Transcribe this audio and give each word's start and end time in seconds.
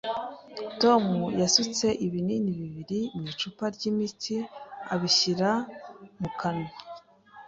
Tom 0.81 1.03
yasutse 1.41 1.85
ibinini 2.05 2.51
bibiri 2.59 2.99
mu 3.15 3.23
icupa 3.31 3.65
ry’imiti 3.75 4.35
abishyira 4.93 5.49
mu 6.21 6.29
kanwa 6.39 6.71